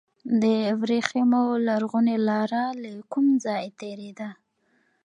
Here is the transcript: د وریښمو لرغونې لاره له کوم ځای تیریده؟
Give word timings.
د 0.41 0.43
وریښمو 0.79 1.43
لرغونې 1.67 2.17
لاره 2.29 2.63
له 2.83 2.91
کوم 3.11 3.27
ځای 3.45 3.65
تیریده؟ 3.79 4.29